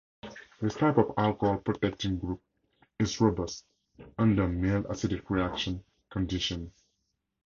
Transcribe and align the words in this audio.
This 0.59 0.73
type 0.77 0.97
of 0.97 1.13
alcohol 1.15 1.59
protecting 1.59 2.17
group 2.17 2.41
is 2.97 3.21
robust 3.21 3.65
under 4.17 4.47
mild 4.47 4.85
acidic 4.85 5.29
reaction 5.29 5.83
conditions. 6.09 6.71